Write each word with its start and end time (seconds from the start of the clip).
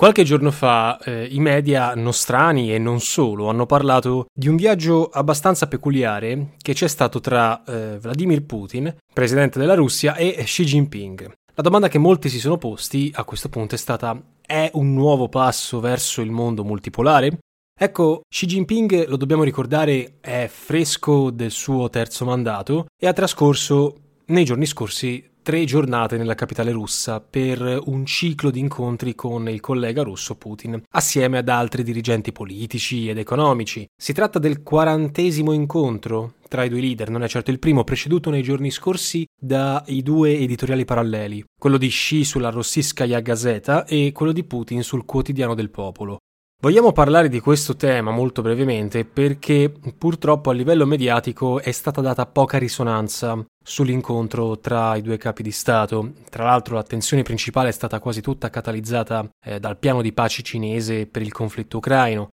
Qualche 0.00 0.24
giorno 0.24 0.50
fa 0.50 0.96
eh, 0.96 1.26
i 1.30 1.40
media 1.40 1.94
nostrani 1.94 2.72
e 2.72 2.78
non 2.78 3.00
solo 3.00 3.50
hanno 3.50 3.66
parlato 3.66 4.28
di 4.32 4.48
un 4.48 4.56
viaggio 4.56 5.10
abbastanza 5.10 5.68
peculiare 5.68 6.54
che 6.56 6.72
c'è 6.72 6.88
stato 6.88 7.20
tra 7.20 7.62
eh, 7.64 7.98
Vladimir 7.98 8.42
Putin, 8.46 8.96
presidente 9.12 9.58
della 9.58 9.74
Russia, 9.74 10.14
e 10.14 10.40
Xi 10.42 10.64
Jinping. 10.64 11.30
La 11.52 11.62
domanda 11.62 11.88
che 11.88 11.98
molti 11.98 12.30
si 12.30 12.38
sono 12.38 12.56
posti 12.56 13.12
a 13.14 13.24
questo 13.24 13.50
punto 13.50 13.74
è 13.74 13.78
stata: 13.78 14.18
è 14.40 14.70
un 14.72 14.94
nuovo 14.94 15.28
passo 15.28 15.80
verso 15.80 16.22
il 16.22 16.30
mondo 16.30 16.64
multipolare? 16.64 17.40
Ecco, 17.78 18.22
Xi 18.26 18.46
Jinping, 18.46 19.06
lo 19.06 19.18
dobbiamo 19.18 19.44
ricordare, 19.44 20.14
è 20.22 20.48
fresco 20.50 21.28
del 21.28 21.50
suo 21.50 21.90
terzo 21.90 22.24
mandato 22.24 22.86
e 22.98 23.06
ha 23.06 23.12
trascorso 23.12 23.96
nei 24.28 24.46
giorni 24.46 24.64
scorsi 24.64 25.28
tre 25.42 25.64
giornate 25.64 26.16
nella 26.16 26.34
capitale 26.34 26.70
russa 26.70 27.20
per 27.20 27.80
un 27.86 28.04
ciclo 28.06 28.50
di 28.50 28.60
incontri 28.60 29.14
con 29.14 29.48
il 29.48 29.60
collega 29.60 30.02
russo 30.02 30.36
Putin, 30.36 30.82
assieme 30.90 31.38
ad 31.38 31.48
altri 31.48 31.82
dirigenti 31.82 32.32
politici 32.32 33.08
ed 33.08 33.18
economici. 33.18 33.86
Si 33.96 34.12
tratta 34.12 34.38
del 34.38 34.62
quarantesimo 34.62 35.52
incontro 35.52 36.34
tra 36.48 36.64
i 36.64 36.68
due 36.68 36.80
leader, 36.80 37.10
non 37.10 37.22
è 37.22 37.28
certo 37.28 37.50
il 37.50 37.58
primo, 37.58 37.84
preceduto 37.84 38.28
nei 38.30 38.42
giorni 38.42 38.70
scorsi 38.70 39.24
dai 39.38 40.02
due 40.02 40.36
editoriali 40.36 40.84
paralleli, 40.84 41.44
quello 41.58 41.76
di 41.76 41.88
Xi 41.88 42.24
sulla 42.24 42.50
Rossiskaya 42.50 43.20
Gazeta 43.20 43.84
e 43.86 44.10
quello 44.12 44.32
di 44.32 44.44
Putin 44.44 44.82
sul 44.82 45.04
Quotidiano 45.04 45.54
del 45.54 45.70
Popolo. 45.70 46.18
Vogliamo 46.62 46.92
parlare 46.92 47.30
di 47.30 47.40
questo 47.40 47.74
tema 47.74 48.10
molto 48.10 48.42
brevemente 48.42 49.06
perché 49.06 49.72
purtroppo 49.96 50.50
a 50.50 50.52
livello 50.52 50.84
mediatico 50.84 51.58
è 51.58 51.70
stata 51.70 52.02
data 52.02 52.26
poca 52.26 52.58
risonanza 52.58 53.42
sull'incontro 53.70 54.58
tra 54.58 54.96
i 54.96 55.02
due 55.02 55.16
capi 55.16 55.42
di 55.42 55.52
Stato. 55.52 56.12
Tra 56.28 56.44
l'altro 56.44 56.74
l'attenzione 56.74 57.22
principale 57.22 57.68
è 57.68 57.72
stata 57.72 58.00
quasi 58.00 58.20
tutta 58.20 58.50
catalizzata 58.50 59.30
eh, 59.44 59.60
dal 59.60 59.78
piano 59.78 60.02
di 60.02 60.12
pace 60.12 60.42
cinese 60.42 61.06
per 61.06 61.22
il 61.22 61.32
conflitto 61.32 61.76
ucraino. 61.76 62.28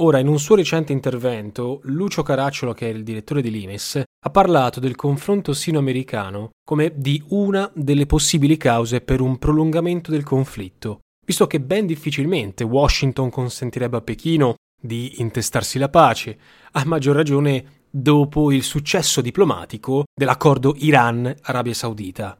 Ora, 0.00 0.20
in 0.20 0.28
un 0.28 0.38
suo 0.38 0.54
recente 0.54 0.92
intervento, 0.92 1.80
Lucio 1.82 2.22
Caracciolo, 2.22 2.72
che 2.72 2.88
è 2.88 2.92
il 2.94 3.02
direttore 3.02 3.42
di 3.42 3.50
Limes, 3.50 4.00
ha 4.00 4.30
parlato 4.30 4.78
del 4.78 4.94
confronto 4.94 5.52
sino-americano 5.52 6.50
come 6.64 6.92
di 6.94 7.20
una 7.30 7.68
delle 7.74 8.06
possibili 8.06 8.56
cause 8.56 9.00
per 9.00 9.20
un 9.20 9.38
prolungamento 9.38 10.12
del 10.12 10.22
conflitto 10.22 11.00
visto 11.28 11.46
che 11.46 11.60
ben 11.60 11.84
difficilmente 11.84 12.64
Washington 12.64 13.28
consentirebbe 13.28 13.98
a 13.98 14.00
Pechino 14.00 14.54
di 14.80 15.20
intestarsi 15.20 15.78
la 15.78 15.90
pace, 15.90 16.38
a 16.72 16.86
maggior 16.86 17.14
ragione 17.14 17.77
dopo 18.00 18.52
il 18.52 18.62
successo 18.62 19.20
diplomatico 19.20 20.04
dell'accordo 20.14 20.74
Iran-Arabia 20.76 21.74
Saudita. 21.74 22.36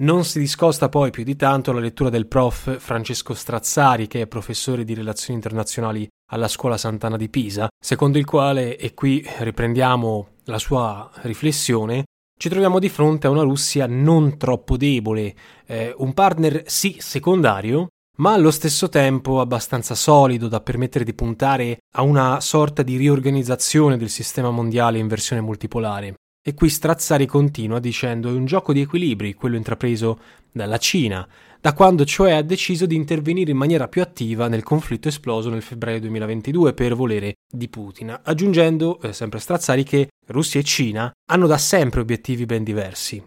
Non 0.00 0.24
si 0.24 0.38
discosta 0.38 0.88
poi 0.88 1.10
più 1.10 1.24
di 1.24 1.34
tanto 1.34 1.72
la 1.72 1.80
lettura 1.80 2.08
del 2.08 2.28
prof 2.28 2.78
Francesco 2.78 3.34
Strazzari, 3.34 4.06
che 4.06 4.22
è 4.22 4.26
professore 4.26 4.84
di 4.84 4.94
relazioni 4.94 5.34
internazionali 5.34 6.06
alla 6.30 6.46
Scuola 6.46 6.76
Sant'Anna 6.76 7.16
di 7.16 7.28
Pisa, 7.28 7.68
secondo 7.80 8.18
il 8.18 8.24
quale, 8.24 8.76
e 8.76 8.94
qui 8.94 9.26
riprendiamo 9.38 10.28
la 10.44 10.58
sua 10.58 11.10
riflessione, 11.22 12.04
ci 12.38 12.48
troviamo 12.48 12.78
di 12.78 12.88
fronte 12.88 13.26
a 13.26 13.30
una 13.30 13.42
Russia 13.42 13.86
non 13.88 14.36
troppo 14.38 14.76
debole, 14.76 15.34
eh, 15.66 15.92
un 15.96 16.14
partner 16.14 16.62
sì 16.66 16.96
secondario, 17.00 17.88
ma 18.18 18.32
allo 18.32 18.50
stesso 18.50 18.88
tempo 18.88 19.40
abbastanza 19.40 19.94
solido 19.94 20.48
da 20.48 20.60
permettere 20.60 21.04
di 21.04 21.14
puntare 21.14 21.78
a 21.94 22.02
una 22.02 22.40
sorta 22.40 22.82
di 22.82 22.96
riorganizzazione 22.96 23.96
del 23.96 24.08
sistema 24.08 24.50
mondiale 24.50 24.98
in 24.98 25.06
versione 25.06 25.40
multipolare. 25.42 26.14
E 26.42 26.54
qui 26.54 26.68
Strazzari 26.68 27.26
continua 27.26 27.78
dicendo 27.78 28.28
è 28.28 28.32
un 28.32 28.46
gioco 28.46 28.72
di 28.72 28.80
equilibri 28.80 29.34
quello 29.34 29.56
intrapreso 29.56 30.18
dalla 30.50 30.78
Cina, 30.78 31.26
da 31.60 31.74
quando 31.74 32.04
cioè 32.04 32.32
ha 32.32 32.42
deciso 32.42 32.86
di 32.86 32.94
intervenire 32.94 33.50
in 33.50 33.56
maniera 33.56 33.88
più 33.88 34.00
attiva 34.00 34.48
nel 34.48 34.62
conflitto 34.62 35.08
esploso 35.08 35.50
nel 35.50 35.62
febbraio 35.62 36.00
2022 36.00 36.72
per 36.72 36.94
volere 36.94 37.34
di 37.52 37.68
Putin, 37.68 38.18
aggiungendo, 38.22 39.00
eh, 39.00 39.12
sempre 39.12 39.40
Strazzari, 39.40 39.84
che 39.84 40.08
Russia 40.28 40.60
e 40.60 40.64
Cina 40.64 41.12
hanno 41.30 41.46
da 41.46 41.58
sempre 41.58 42.00
obiettivi 42.00 42.46
ben 42.46 42.64
diversi. 42.64 43.22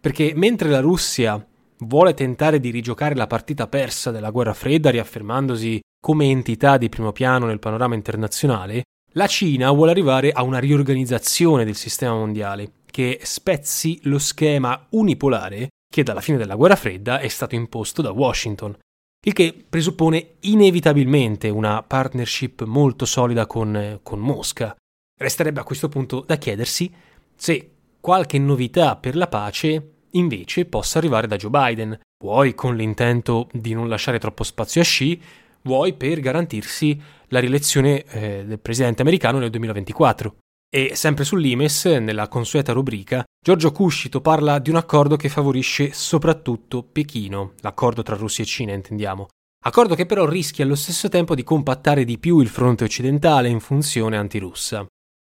Perché 0.00 0.32
mentre 0.36 0.68
la 0.68 0.80
Russia 0.80 1.44
vuole 1.78 2.14
tentare 2.14 2.60
di 2.60 2.70
rigiocare 2.70 3.14
la 3.14 3.26
partita 3.26 3.66
persa 3.66 4.10
della 4.10 4.30
guerra 4.30 4.54
fredda 4.54 4.90
riaffermandosi 4.90 5.80
come 6.00 6.26
entità 6.26 6.76
di 6.76 6.88
primo 6.88 7.12
piano 7.12 7.46
nel 7.46 7.58
panorama 7.58 7.94
internazionale, 7.94 8.84
la 9.12 9.26
Cina 9.26 9.70
vuole 9.70 9.90
arrivare 9.90 10.30
a 10.30 10.42
una 10.42 10.58
riorganizzazione 10.58 11.64
del 11.64 11.74
sistema 11.74 12.14
mondiale 12.14 12.72
che 12.86 13.20
spezzi 13.22 13.98
lo 14.04 14.18
schema 14.18 14.86
unipolare 14.90 15.68
che 15.90 16.02
dalla 16.02 16.20
fine 16.20 16.36
della 16.36 16.54
guerra 16.54 16.76
fredda 16.76 17.18
è 17.18 17.28
stato 17.28 17.54
imposto 17.54 18.02
da 18.02 18.10
Washington, 18.10 18.76
il 19.24 19.32
che 19.32 19.64
presuppone 19.68 20.34
inevitabilmente 20.40 21.48
una 21.48 21.82
partnership 21.82 22.64
molto 22.64 23.04
solida 23.06 23.46
con, 23.46 24.00
con 24.02 24.18
Mosca. 24.18 24.76
Resterebbe 25.18 25.60
a 25.60 25.64
questo 25.64 25.88
punto 25.88 26.20
da 26.26 26.36
chiedersi 26.36 26.92
se 27.34 27.70
qualche 28.00 28.38
novità 28.38 28.96
per 28.96 29.16
la 29.16 29.26
pace 29.26 29.95
invece 30.16 30.64
possa 30.64 30.98
arrivare 30.98 31.26
da 31.26 31.36
Joe 31.36 31.50
Biden, 31.50 31.98
vuoi 32.22 32.54
con 32.54 32.76
l'intento 32.76 33.48
di 33.52 33.74
non 33.74 33.88
lasciare 33.88 34.18
troppo 34.18 34.44
spazio 34.44 34.80
a 34.80 34.84
Xi, 34.84 35.20
vuoi 35.62 35.94
per 35.94 36.20
garantirsi 36.20 37.00
la 37.28 37.40
rielezione 37.40 38.04
eh, 38.04 38.44
del 38.46 38.58
presidente 38.58 39.02
americano 39.02 39.38
nel 39.38 39.50
2024. 39.50 40.36
E 40.68 40.94
sempre 40.94 41.24
sull'Imes, 41.24 41.84
nella 41.86 42.28
consueta 42.28 42.72
rubrica, 42.72 43.24
Giorgio 43.40 43.72
Cuscito 43.72 44.20
parla 44.20 44.58
di 44.58 44.70
un 44.70 44.76
accordo 44.76 45.16
che 45.16 45.28
favorisce 45.28 45.92
soprattutto 45.92 46.82
Pechino, 46.82 47.52
l'accordo 47.60 48.02
tra 48.02 48.16
Russia 48.16 48.42
e 48.42 48.46
Cina 48.46 48.72
intendiamo. 48.72 49.28
Accordo 49.64 49.94
che 49.94 50.06
però 50.06 50.26
rischia 50.26 50.64
allo 50.64 50.74
stesso 50.74 51.08
tempo 51.08 51.34
di 51.34 51.42
compattare 51.42 52.04
di 52.04 52.18
più 52.18 52.40
il 52.40 52.48
fronte 52.48 52.84
occidentale 52.84 53.48
in 53.48 53.60
funzione 53.60 54.16
antirussa. 54.16 54.86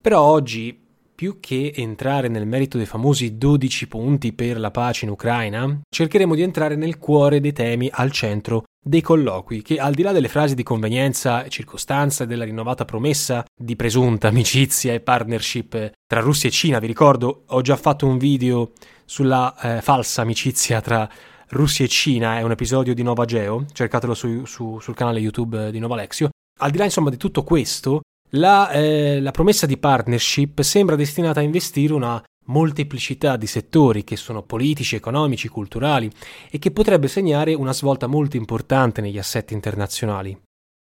Però 0.03 0.21
oggi 0.21 0.82
più 1.23 1.39
che 1.39 1.73
entrare 1.77 2.27
nel 2.27 2.49
merito 2.49 2.77
dei 2.77 2.85
famosi 2.85 3.39
12 3.39 3.87
punti 3.87 4.33
per 4.33 4.59
la 4.59 4.73
pace 4.73 5.05
in 5.05 5.13
Ucraina, 5.13 5.83
cercheremo 5.89 6.35
di 6.35 6.43
entrare 6.43 6.75
nel 6.75 6.99
cuore 6.99 7.39
dei 7.39 7.53
temi 7.53 7.89
al 7.93 8.11
centro 8.11 8.65
dei 8.85 9.03
colloqui 9.03 9.63
che 9.63 9.79
al 9.79 9.95
di 9.95 10.03
là 10.03 10.11
delle 10.11 10.27
frasi 10.27 10.57
di 10.57 10.65
convenienza 10.65 11.45
e 11.45 11.49
circostanza 11.49 12.25
della 12.25 12.43
rinnovata 12.43 12.85
promessa 12.85 13.45
di 13.55 13.77
presunta 13.77 14.27
amicizia 14.27 14.95
e 14.95 14.99
partnership 14.99 15.93
tra 16.09 16.19
Russia 16.19 16.49
e 16.49 16.53
Cina, 16.53 16.81
vi 16.81 16.89
ricordo 16.89 17.45
ho 17.47 17.61
già 17.61 17.77
fatto 17.77 18.05
un 18.05 18.19
video 18.19 18.73
sulla 19.05 19.55
eh, 19.77 19.81
falsa 19.81 20.23
amicizia 20.23 20.81
tra 20.81 21.09
Russia 21.51 21.85
e 21.85 21.89
Cina, 21.89 22.39
è 22.39 22.43
un 22.43 22.51
episodio 22.51 22.95
di 22.95 23.05
Nova 23.05 23.27
Geo, 23.27 23.65
cercatelo 23.73 24.15
su, 24.15 24.45
su, 24.45 24.81
sul 24.81 24.97
canale 24.97 25.21
YouTube 25.21 25.71
di 25.71 25.79
Nova 25.79 25.95
Alexio. 25.95 26.31
Al 26.59 26.73
di 26.73 26.79
là 26.79 26.85
insomma 26.85 27.11
di 27.11 27.17
tutto 27.17 27.45
questo, 27.45 28.01
la, 28.37 28.71
eh, 28.71 29.21
la 29.21 29.31
promessa 29.31 29.67
di 29.67 29.77
partnership 29.77 30.61
sembra 30.63 30.97
destinata 30.97 31.41
a 31.41 31.43
investire 31.43 31.93
una 31.93 32.23
molteplicità 32.47 33.37
di 33.37 33.47
settori 33.47 34.05
che 34.05 34.17
sono 34.17 34.43
politici, 34.43 34.97
economici, 34.97 35.49
culturali 35.49 36.11
e 36.51 36.59
che 36.59 36.71
potrebbe 36.71 37.09
segnare 37.09 37.55
una 37.55 37.73
svolta 37.73 38.07
molto 38.07 38.37
importante 38.37 39.01
negli 39.01 39.19
assetti 39.19 39.55
internazionali. 39.55 40.37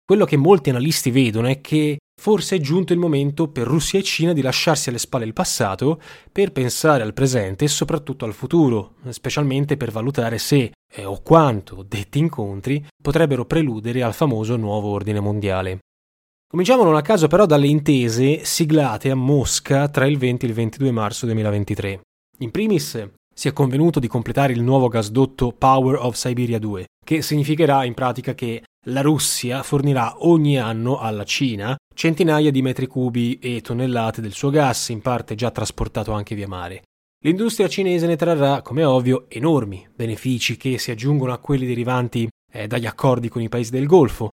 Quello 0.06 0.26
che 0.26 0.38
molti 0.38 0.70
analisti 0.70 1.10
vedono 1.10 1.48
è 1.48 1.62
che 1.62 1.98
forse 2.22 2.58
è 2.58 2.60
giunto 2.60 2.94
il 2.94 3.00
momento 3.00 3.48
per 3.48 3.66
Russia 3.66 3.98
e 3.98 4.04
Cina 4.04 4.34
di 4.34 4.42
lasciarsi 4.42 4.90
alle 4.90 4.98
spalle 4.98 5.26
il 5.26 5.34
passato 5.34 6.02
per 6.32 6.52
pensare 6.52 7.02
al 7.02 7.14
presente 7.14 7.66
e 7.66 7.70
soprattutto 7.70 8.26
al 8.26 8.34
futuro, 8.34 8.96
specialmente 9.10 9.78
per 9.78 9.92
valutare 9.92 10.38
se 10.38 10.72
eh, 10.94 11.06
o 11.06 11.22
quanto 11.22 11.84
detti 11.88 12.20
incontri 12.20 12.86
potrebbero 13.02 13.46
preludere 13.46 14.04
al 14.04 14.14
famoso 14.14 14.56
nuovo 14.58 14.90
ordine 14.90 15.20
mondiale. 15.20 15.80
Cominciamo 16.52 16.84
non 16.84 16.98
a 16.98 17.02
caso 17.02 17.28
però 17.28 17.46
dalle 17.46 17.68
intese 17.68 18.44
siglate 18.44 19.10
a 19.10 19.16
Mosca 19.16 19.88
tra 19.88 20.06
il 20.06 20.18
20 20.18 20.46
e 20.46 20.50
il 20.50 20.54
22 20.54 20.92
marzo 20.92 21.26
2023. 21.26 22.02
In 22.40 22.52
primis 22.52 23.10
si 23.34 23.48
è 23.48 23.54
convenuto 23.54 24.02
di 24.02 24.10
completare 24.10 24.52
il 24.52 24.62
nuovo 24.62 24.90
gasdotto 24.90 25.54
Power 25.54 25.96
of 25.96 26.16
Siberia 26.16 26.60
2, 26.60 26.88
che 27.06 27.22
significherà 27.22 27.86
in 27.86 27.94
pratica 27.94 28.34
che 28.34 28.64
la 28.88 29.00
Russia 29.00 29.64
fornirà 29.64 30.26
ogni 30.26 30.60
anno 30.60 31.00
alla 31.00 31.24
Cina 31.24 31.74
centinaia 31.96 32.52
di 32.52 32.62
metri 32.62 32.86
cubi 32.86 33.40
e 33.40 33.62
tonnellate 33.62 34.20
del 34.20 34.34
suo 34.34 34.50
gas, 34.50 34.90
in 34.90 35.00
parte 35.00 35.36
già 35.36 35.52
trasportato 35.52 36.12
anche 36.12 36.36
via 36.36 36.50
mare. 36.50 36.82
L'industria 37.24 37.70
cinese 37.70 38.08
ne 38.08 38.18
trarrà, 38.18 38.62
come 38.62 38.84
ovvio, 38.84 39.28
enormi 39.30 39.88
benefici 39.96 40.58
che 40.58 40.78
si 40.80 40.92
aggiungono 40.92 41.32
a 41.32 41.38
quelli 41.38 41.66
derivanti 41.66 42.28
eh, 42.52 42.68
dagli 42.68 42.88
accordi 42.88 43.30
con 43.30 43.42
i 43.42 43.48
paesi 43.48 43.72
del 43.72 43.86
Golfo, 43.86 44.32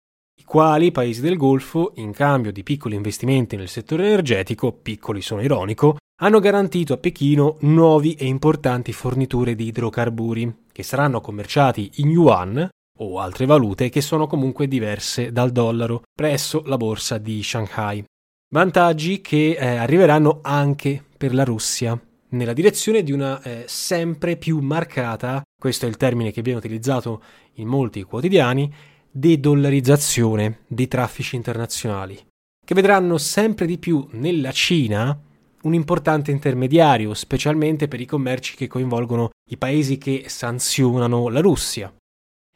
quali 0.47 0.93
paesi 0.93 1.19
del 1.19 1.35
Golfo, 1.35 1.91
in 1.95 2.13
cambio 2.13 2.53
di 2.53 2.63
piccoli 2.63 2.95
investimenti 2.95 3.57
nel 3.57 3.67
settore 3.67 4.07
energetico, 4.07 4.71
piccoli 4.71 5.21
sono 5.21 5.41
ironico, 5.41 5.97
hanno 6.21 6.39
garantito 6.39 6.93
a 6.93 6.97
Pechino 6.97 7.57
nuovi 7.61 8.13
e 8.13 8.27
importanti 8.27 8.93
forniture 8.93 9.55
di 9.55 9.65
idrocarburi, 9.65 10.67
che 10.71 10.83
saranno 10.83 11.19
commerciati 11.19 11.91
in 11.95 12.11
yuan 12.11 12.69
o 12.99 13.19
altre 13.19 13.45
valute 13.45 13.89
che 13.89 13.99
sono 13.99 14.25
comunque 14.25 14.69
diverse 14.69 15.33
dal 15.33 15.51
dollaro 15.51 16.03
presso 16.15 16.63
la 16.65 16.77
borsa 16.77 17.17
di 17.17 17.43
Shanghai. 17.43 18.01
Vantaggi 18.49 19.19
che 19.19 19.57
eh, 19.59 19.75
arriveranno 19.75 20.39
anche 20.43 21.03
per 21.17 21.33
la 21.33 21.43
Russia, 21.43 22.01
nella 22.29 22.53
direzione 22.53 23.03
di 23.03 23.11
una 23.11 23.41
eh, 23.41 23.65
sempre 23.67 24.37
più 24.37 24.59
marcata, 24.59 25.41
questo 25.59 25.85
è 25.85 25.89
il 25.89 25.97
termine 25.97 26.31
che 26.31 26.41
viene 26.41 26.59
utilizzato 26.59 27.21
in 27.55 27.67
molti 27.67 28.01
quotidiani, 28.03 28.73
de-dollarizzazione 29.11 30.59
dei 30.67 30.87
traffici 30.87 31.35
internazionali, 31.35 32.19
che 32.65 32.73
vedranno 32.75 33.17
sempre 33.17 33.65
di 33.65 33.77
più 33.77 34.07
nella 34.11 34.51
Cina 34.51 35.19
un 35.63 35.73
importante 35.73 36.31
intermediario, 36.31 37.13
specialmente 37.13 37.87
per 37.87 37.99
i 37.99 38.05
commerci 38.05 38.55
che 38.55 38.67
coinvolgono 38.67 39.29
i 39.49 39.57
paesi 39.57 39.97
che 39.97 40.25
sanzionano 40.27 41.29
la 41.29 41.41
Russia. 41.41 41.93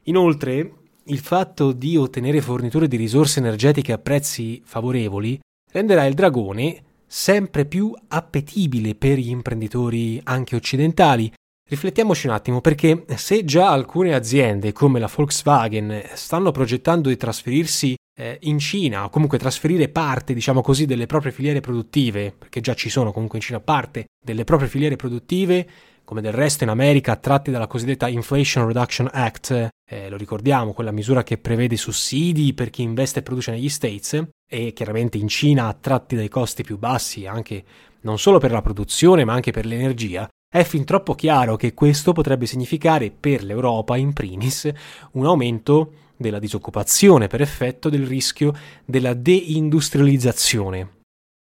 Inoltre, 0.03 0.75
il 1.05 1.19
fatto 1.19 1.71
di 1.71 1.97
ottenere 1.97 2.41
forniture 2.41 2.87
di 2.87 2.95
risorse 2.95 3.39
energetiche 3.39 3.91
a 3.91 3.97
prezzi 3.97 4.61
favorevoli 4.63 5.39
renderà 5.71 6.05
il 6.05 6.13
dragone 6.13 6.83
sempre 7.07 7.65
più 7.65 7.93
appetibile 8.07 8.95
per 8.95 9.17
gli 9.17 9.29
imprenditori 9.29 10.21
anche 10.23 10.55
occidentali. 10.55 11.31
Riflettiamoci 11.71 12.27
un 12.27 12.33
attimo 12.33 12.59
perché 12.59 13.05
se 13.15 13.45
già 13.45 13.69
alcune 13.69 14.13
aziende 14.13 14.73
come 14.73 14.99
la 14.99 15.09
Volkswagen 15.09 16.03
stanno 16.15 16.51
progettando 16.51 17.07
di 17.07 17.15
trasferirsi 17.15 17.95
eh, 18.13 18.39
in 18.41 18.59
Cina 18.59 19.05
o 19.05 19.09
comunque 19.09 19.37
trasferire 19.37 19.87
parte, 19.87 20.33
diciamo 20.33 20.59
così, 20.59 20.85
delle 20.85 21.05
proprie 21.05 21.31
filiere 21.31 21.61
produttive, 21.61 22.35
perché 22.37 22.59
già 22.59 22.73
ci 22.73 22.89
sono 22.89 23.13
comunque 23.13 23.37
in 23.37 23.45
Cina 23.45 23.61
parte 23.61 24.07
delle 24.21 24.43
proprie 24.43 24.67
filiere 24.67 24.97
produttive 24.97 25.65
come 26.03 26.19
del 26.19 26.33
resto 26.33 26.65
in 26.65 26.71
America 26.71 27.13
attratti 27.13 27.51
dalla 27.51 27.67
cosiddetta 27.67 28.09
Inflation 28.09 28.67
Reduction 28.67 29.07
Act, 29.09 29.69
eh, 29.89 30.09
lo 30.09 30.17
ricordiamo, 30.17 30.73
quella 30.73 30.91
misura 30.91 31.23
che 31.23 31.37
prevede 31.37 31.77
sussidi 31.77 32.53
per 32.53 32.69
chi 32.69 32.81
investe 32.81 33.19
e 33.19 33.23
produce 33.23 33.51
negli 33.51 33.69
States, 33.69 34.21
e 34.45 34.73
chiaramente 34.73 35.17
in 35.17 35.29
Cina 35.29 35.67
attratti 35.67 36.17
dai 36.17 36.27
costi 36.27 36.63
più 36.63 36.77
bassi 36.77 37.25
anche 37.27 37.63
non 38.01 38.19
solo 38.19 38.39
per 38.39 38.51
la 38.51 38.61
produzione 38.61 39.23
ma 39.23 39.31
anche 39.31 39.51
per 39.51 39.65
l'energia, 39.65 40.27
è 40.53 40.63
fin 40.65 40.83
troppo 40.83 41.15
chiaro 41.15 41.55
che 41.55 41.73
questo 41.73 42.11
potrebbe 42.11 42.45
significare 42.45 43.09
per 43.09 43.41
l'Europa 43.41 43.95
in 43.95 44.11
primis 44.11 44.69
un 45.13 45.25
aumento 45.25 45.93
della 46.17 46.39
disoccupazione 46.39 47.27
per 47.27 47.39
effetto 47.39 47.87
del 47.87 48.05
rischio 48.05 48.53
della 48.83 49.13
deindustrializzazione. 49.13 50.99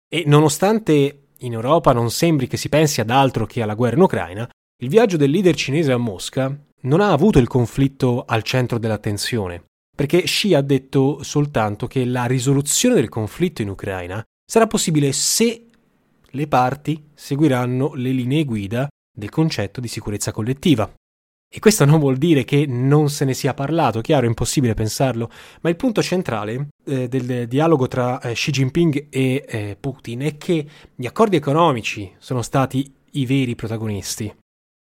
E 0.09 0.23
nonostante 0.27 1.31
in 1.39 1.53
Europa 1.55 1.93
non 1.93 2.09
sembri 2.13 2.47
che 2.47 2.57
si 2.57 2.69
pensi 2.69 3.01
ad 3.01 3.11
altro 3.11 3.47
che 3.47 3.63
alla 3.63 3.75
guerra 3.75 3.97
in 3.97 4.03
Ucraina, 4.03 4.49
il 4.81 4.89
viaggio 4.89 5.17
del 5.17 5.31
leader 5.31 5.57
cinese 5.57 5.91
a 5.91 5.97
Mosca 5.97 6.57
non 6.83 7.01
ha 7.01 7.11
avuto 7.11 7.41
il 7.41 7.49
conflitto 7.49 8.25
al 8.25 8.45
centro 8.45 8.79
dell'attenzione, 8.79 9.65
perché 9.97 10.23
Xi 10.23 10.55
ha 10.55 10.61
detto 10.61 11.21
soltanto 11.25 11.89
che 11.89 12.05
la 12.05 12.27
risoluzione 12.27 12.95
del 12.95 13.09
conflitto 13.09 13.61
in 13.61 13.71
Ucraina 13.71 14.23
sarà 14.49 14.69
possibile 14.69 15.11
se 15.11 15.67
le 16.35 16.47
parti 16.47 17.11
seguiranno 17.15 17.95
le 17.95 18.11
linee 18.11 18.45
guida 18.45 18.89
del 19.17 19.31
concetto 19.31 19.81
di 19.81 19.89
sicurezza 19.89 20.33
collettiva. 20.33 20.93
E 21.49 21.61
questo 21.61 21.85
non 21.85 22.01
vuol 22.01 22.17
dire 22.17 22.43
che 22.43 22.67
non 22.67 23.09
se 23.11 23.25
ne 23.25 23.33
sia 23.33 23.55
parlato, 23.55 24.01
chiaro, 24.01 24.25
è 24.27 24.29
impossibile 24.29 24.75
pensarlo, 24.75 25.31
ma 25.61 25.71
il 25.71 25.77
punto 25.77 26.03
centrale 26.03 26.71
eh, 26.85 27.07
del 27.09 27.47
dialogo 27.47 27.87
tra 27.87 28.21
eh, 28.21 28.33
Xi 28.33 28.51
Jinping 28.51 29.07
e 29.09 29.45
eh, 29.47 29.77
Putin 29.79 30.23
è 30.23 30.37
che 30.37 30.67
gli 30.97 31.07
accordi 31.07 31.37
economici 31.37 32.13
sono 32.19 32.43
stati 32.43 32.93
i 33.13 33.25
veri 33.25 33.55
protagonisti. 33.55 34.35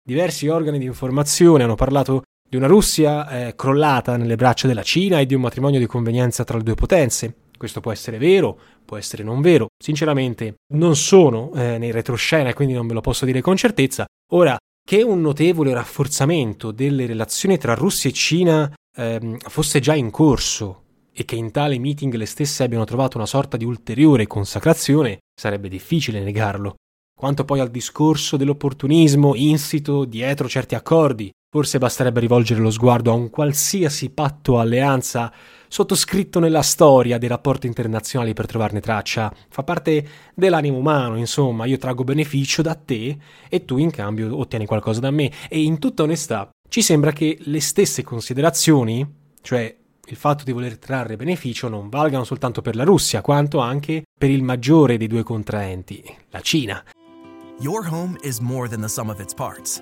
Diversi 0.03 0.47
organi 0.47 0.79
di 0.79 0.85
informazione 0.85 1.63
hanno 1.63 1.75
parlato 1.75 2.23
di 2.49 2.55
una 2.55 2.67
Russia 2.67 3.27
eh, 3.27 3.55
crollata 3.55 4.17
nelle 4.17 4.35
braccia 4.35 4.67
della 4.67 4.81
Cina 4.81 5.19
e 5.19 5.27
di 5.27 5.35
un 5.35 5.41
matrimonio 5.41 5.77
di 5.77 5.85
convenienza 5.85 6.43
tra 6.43 6.57
le 6.57 6.63
due 6.63 6.75
potenze. 6.75 7.35
Questo 7.57 7.79
può 7.79 7.91
essere 7.91 8.17
vero, 8.17 8.59
può 8.85 8.97
essere 8.97 9.23
non 9.23 9.41
vero. 9.41 9.67
Sinceramente 9.77 10.55
non 10.73 10.95
sono 10.95 11.51
eh, 11.53 11.77
nei 11.77 11.91
retroscena 11.91 12.53
quindi 12.53 12.73
non 12.73 12.87
ve 12.87 12.93
lo 12.93 13.01
posso 13.01 13.25
dire 13.25 13.41
con 13.41 13.55
certezza. 13.57 14.05
Ora, 14.31 14.57
che 14.83 15.01
un 15.01 15.21
notevole 15.21 15.73
rafforzamento 15.73 16.71
delle 16.71 17.05
relazioni 17.05 17.57
tra 17.57 17.73
Russia 17.73 18.09
e 18.09 18.13
Cina 18.13 18.71
ehm, 18.95 19.37
fosse 19.39 19.79
già 19.79 19.95
in 19.95 20.11
corso 20.11 20.83
e 21.11 21.25
che 21.25 21.35
in 21.35 21.51
tale 21.51 21.79
meeting 21.79 22.13
le 22.13 22.25
stesse 22.25 22.63
abbiano 22.63 22.83
trovato 22.83 23.17
una 23.17 23.25
sorta 23.25 23.57
di 23.57 23.65
ulteriore 23.65 24.27
consacrazione, 24.27 25.19
sarebbe 25.33 25.69
difficile 25.69 26.21
negarlo. 26.21 26.75
Quanto 27.17 27.45
poi 27.45 27.61
al 27.61 27.71
discorso 27.71 28.35
dell'opportunismo 28.35 29.33
insito 29.35 30.03
dietro 30.03 30.49
certi 30.49 30.75
accordi, 30.75 31.31
forse 31.55 31.77
basterebbe 31.77 32.19
rivolgere 32.19 32.59
lo 32.59 32.69
sguardo 32.69 33.11
a 33.11 33.13
un 33.13 33.29
qualsiasi 33.29 34.09
patto 34.09 34.53
o 34.55 34.59
alleanza 34.59 35.31
sottoscritto 35.69 36.41
nella 36.41 36.61
storia 36.61 37.17
dei 37.17 37.29
rapporti 37.29 37.65
internazionali 37.65 38.33
per 38.33 38.45
trovarne 38.45 38.81
traccia. 38.81 39.33
Fa 39.47 39.63
parte 39.63 40.05
dell'animo 40.33 40.75
umano, 40.75 41.15
insomma, 41.15 41.63
io 41.63 41.77
traggo 41.77 42.03
beneficio 42.03 42.61
da 42.61 42.75
te 42.75 43.17
e 43.47 43.63
tu 43.63 43.77
in 43.77 43.89
cambio 43.89 44.37
ottieni 44.37 44.65
qualcosa 44.65 44.99
da 44.99 45.11
me. 45.11 45.31
E 45.47 45.61
in 45.61 45.79
tutta 45.79 46.03
onestà, 46.03 46.49
ci 46.67 46.81
sembra 46.81 47.13
che 47.13 47.37
le 47.39 47.61
stesse 47.61 48.03
considerazioni, 48.03 49.09
cioè 49.41 49.73
il 50.07 50.15
fatto 50.17 50.43
di 50.43 50.51
voler 50.51 50.77
trarre 50.77 51.15
beneficio, 51.15 51.69
non 51.69 51.87
valgano 51.87 52.25
soltanto 52.25 52.61
per 52.61 52.75
la 52.75 52.83
Russia, 52.83 53.21
quanto 53.21 53.59
anche 53.59 54.03
per 54.19 54.29
il 54.29 54.43
maggiore 54.43 54.97
dei 54.97 55.07
due 55.07 55.23
contraenti, 55.23 56.03
la 56.31 56.41
Cina. 56.41 56.83
Your 57.61 57.87
home 57.89 58.17
is 58.23 58.39
more 58.39 58.67
than 58.67 58.81
the 58.81 58.89
sum 58.89 59.07
of 59.07 59.21
its 59.21 59.33
parts, 59.33 59.81